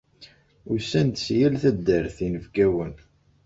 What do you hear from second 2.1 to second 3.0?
yinebgawen.